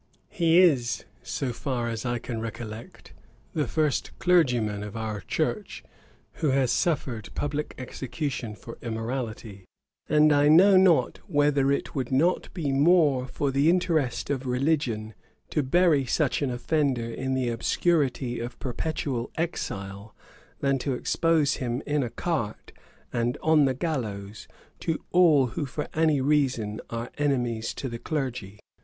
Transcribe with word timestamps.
'He 0.29 0.57
is, 0.57 1.05
so 1.21 1.53
far 1.53 1.87
as 1.87 2.07
I 2.07 2.17
can 2.17 2.41
recollect, 2.41 3.13
the 3.53 3.67
first 3.67 4.17
clergyman 4.17 4.81
of 4.81 4.97
our 4.97 5.19
church 5.21 5.83
who 6.41 6.47
has 6.49 6.71
suffered 6.71 7.29
publick 7.35 7.75
execution 7.77 8.55
for 8.55 8.79
immorality; 8.81 9.63
and 10.09 10.33
I 10.33 10.47
know 10.49 10.75
not 10.75 11.19
whether 11.27 11.71
it 11.71 11.93
would 11.93 12.11
not 12.11 12.51
be 12.51 12.71
more 12.71 13.27
for 13.27 13.51
the 13.51 13.69
interest 13.69 14.31
of 14.31 14.47
religion 14.47 15.13
to 15.51 15.61
bury 15.61 16.07
such 16.07 16.41
an 16.41 16.49
offender 16.49 17.05
in 17.11 17.35
the 17.35 17.49
obscurity 17.49 18.39
of 18.39 18.57
perpetual 18.57 19.29
exile, 19.37 20.15
than 20.61 20.79
to 20.79 20.95
expose 20.95 21.57
him 21.57 21.83
in 21.85 22.01
a 22.01 22.09
cart, 22.09 22.71
and 23.13 23.37
on 23.43 23.65
the 23.65 23.75
gallows, 23.75 24.47
to 24.79 24.97
all 25.11 25.45
who 25.53 25.67
for 25.67 25.87
any 25.93 26.19
reason 26.21 26.81
are 26.89 27.11
enemies 27.19 27.71
to 27.75 27.87
the 27.87 27.99
clergy. 27.99 28.57